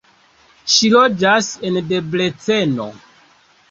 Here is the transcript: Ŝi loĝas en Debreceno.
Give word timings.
Ŝi 0.75 0.89
loĝas 0.95 1.53
en 1.71 1.79
Debreceno. 1.93 2.93